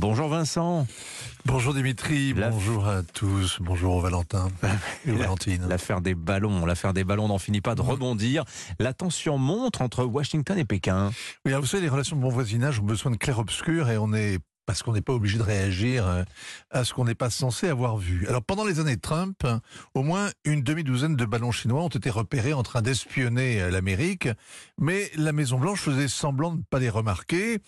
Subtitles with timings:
[0.00, 0.86] Bonjour Vincent.
[1.44, 4.48] Bonjour Dimitri, La- bonjour à tous, bonjour au Valentin
[5.06, 5.66] et aux Valentines.
[5.68, 8.44] L'affaire des ballons, l'affaire des ballons n'en finit pas de rebondir.
[8.78, 11.10] La tension monte entre Washington et Pékin.
[11.44, 14.14] Oui, alors vous savez, les relations de bon voisinage ont besoin de clair-obscur et on
[14.14, 16.22] est parce qu'on n'est pas obligé de réagir euh,
[16.70, 18.26] à ce qu'on n'est pas censé avoir vu.
[18.28, 19.46] Alors pendant les années Trump,
[19.94, 24.28] au moins une demi-douzaine de ballons chinois ont été repérés en train d'espionner euh, l'Amérique,
[24.78, 27.58] mais la Maison-Blanche faisait semblant de ne pas les remarquer,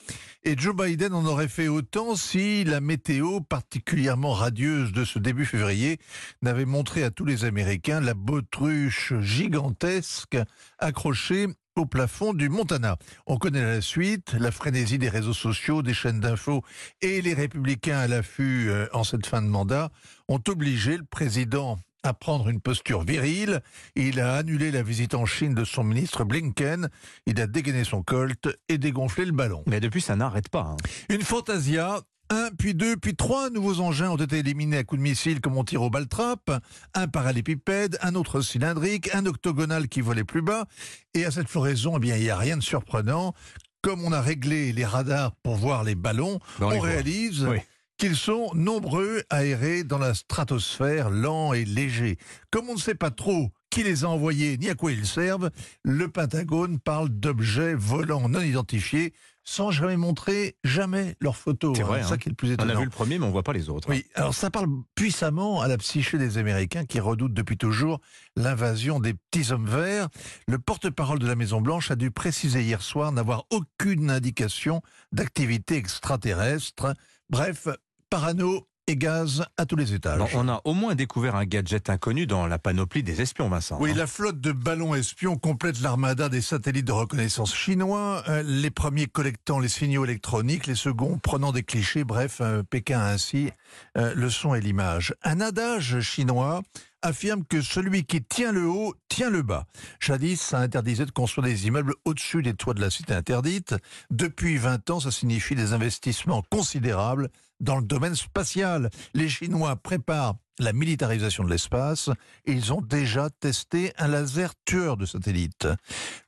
[0.44, 5.46] et Joe Biden en aurait fait autant si la météo particulièrement radieuse de ce début
[5.46, 5.98] février
[6.42, 10.36] n'avait montré à tous les Américains la bautruche gigantesque
[10.78, 12.96] accrochée au plafond du Montana.
[13.26, 16.62] On connaît la suite, la frénésie des réseaux sociaux, des chaînes d'infos
[17.00, 19.90] et les républicains à l'affût euh, en cette fin de mandat
[20.28, 23.60] ont obligé le président à prendre une posture virile.
[23.94, 26.88] Il a annulé la visite en Chine de son ministre Blinken.
[27.26, 29.62] Il a dégainé son colt et dégonflé le ballon.
[29.66, 30.62] Mais depuis, ça n'arrête pas.
[30.72, 30.76] hein.
[31.10, 32.00] Une Fantasia.
[32.32, 35.58] Un, puis deux, puis trois nouveaux engins ont été éliminés à coups de missile comme
[35.58, 36.50] on tire au baltrap.
[36.94, 40.64] Un parallépipède, un autre cylindrique, un octogonal qui volait plus bas.
[41.12, 43.34] Et à cette floraison, eh bien, il n'y a rien de surprenant.
[43.82, 47.58] Comme on a réglé les radars pour voir les ballons, Dans on réalise Oui.
[47.98, 52.16] qu'ils sont nombreux à errer dans la stratosphère, lents et légers.
[52.50, 55.50] Comme on ne sait pas trop qui les a envoyés ni à quoi ils servent,
[55.82, 59.12] le Pentagone parle d'objets volants non identifiés
[59.44, 61.76] sans jamais montrer jamais leurs photos.
[61.76, 62.08] C'est vrai, C'est hein.
[62.10, 62.74] ça qui est le plus On étonnant.
[62.74, 63.88] a vu le premier, mais on voit pas les autres.
[63.90, 68.00] Oui, alors ça parle puissamment à la psyché des Américains qui redoutent depuis toujours
[68.36, 70.08] l'invasion des petits hommes verts.
[70.46, 74.80] Le porte-parole de la Maison-Blanche a dû préciser hier soir n'avoir aucune indication
[75.12, 76.94] d'activité extraterrestre.
[77.30, 77.68] Bref,
[78.10, 80.18] parano et gaz à tous les étages.
[80.18, 83.78] Bon, on a au moins découvert un gadget inconnu dans la panoplie des espions, Vincent.
[83.80, 83.94] Oui, hein.
[83.96, 89.06] la flotte de ballons espions complète l'armada des satellites de reconnaissance chinois, euh, les premiers
[89.06, 93.50] collectant les signaux électroniques, les seconds prenant des clichés, bref, euh, Pékin a ainsi
[93.96, 95.14] euh, le son et l'image.
[95.22, 96.62] Un adage chinois
[97.02, 99.66] affirme que celui qui tient le haut tient le bas.
[100.00, 103.74] Jadis, ça interdisait de construire des immeubles au-dessus des toits de la cité interdite.
[104.10, 107.28] Depuis 20 ans, ça signifie des investissements considérables
[107.62, 108.90] dans le domaine spatial.
[109.14, 112.10] Les Chinois préparent la militarisation de l'espace
[112.44, 115.66] et ils ont déjà testé un laser tueur de satellites.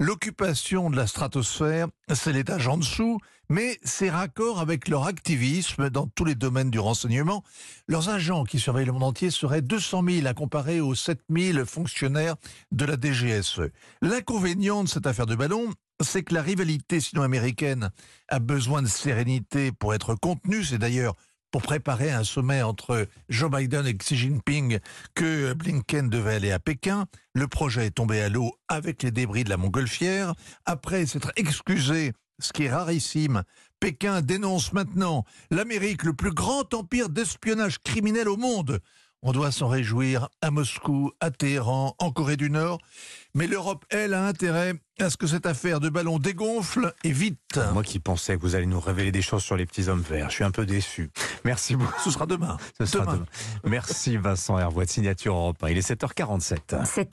[0.00, 3.18] L'occupation de la stratosphère, c'est l'étage en dessous,
[3.50, 7.44] mais c'est raccord avec leur activisme dans tous les domaines du renseignement.
[7.86, 11.66] Leurs agents qui surveillent le monde entier seraient 200 000 à comparer aux 7 000
[11.66, 12.36] fonctionnaires
[12.72, 13.70] de la DGSE.
[14.00, 15.70] L'inconvénient de cette affaire de ballon,
[16.02, 17.90] c'est que la rivalité sino-américaine
[18.28, 20.64] a besoin de sérénité pour être contenue.
[20.64, 21.14] C'est d'ailleurs
[21.50, 24.80] pour préparer un sommet entre Joe Biden et Xi Jinping
[25.14, 27.06] que Blinken devait aller à Pékin.
[27.32, 30.34] Le projet est tombé à l'eau avec les débris de la montgolfière.
[30.64, 33.44] Après s'être excusé, ce qui est rarissime,
[33.78, 38.80] Pékin dénonce maintenant l'Amérique, le plus grand empire d'espionnage criminel au monde.
[39.26, 42.78] On doit s'en réjouir à Moscou, à Téhéran, en Corée du Nord.
[43.34, 47.58] Mais l'Europe, elle, a intérêt à ce que cette affaire de ballon dégonfle et vite.
[47.72, 50.28] Moi qui pensais que vous allez nous révéler des choses sur les petits hommes verts,
[50.28, 51.10] je suis un peu déçu.
[51.44, 51.98] Merci beaucoup.
[52.04, 52.58] Ce sera demain.
[52.78, 53.14] Ce sera Demain.
[53.14, 53.26] demain.
[53.64, 55.56] Merci Vincent Hervois de Signature Europe.
[55.64, 55.70] 1.
[55.70, 56.84] Il est 7h47.
[56.84, 57.06] C'était